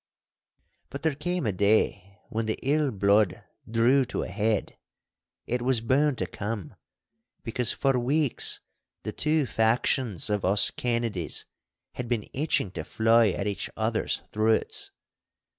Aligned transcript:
But 0.89 1.03
there 1.03 1.13
came 1.13 1.45
a 1.45 1.51
day 1.51 2.21
when 2.29 2.47
the 2.47 2.57
ill 2.63 2.89
blood 2.89 3.43
drew 3.69 4.03
to 4.05 4.23
a 4.23 4.29
head. 4.29 4.75
It 5.45 5.61
was 5.61 5.79
bound 5.79 6.17
to 6.17 6.25
come, 6.25 6.73
because 7.43 7.71
for 7.71 7.99
weeks 7.99 8.61
the 9.03 9.11
two 9.13 9.45
factions 9.45 10.31
of 10.31 10.43
us 10.43 10.71
Kennedies 10.71 11.45
had 11.93 12.09
been 12.09 12.25
itching 12.33 12.71
to 12.71 12.83
fly 12.83 13.27
at 13.29 13.45
each 13.45 13.69
other's 13.77 14.23
throats. 14.31 14.89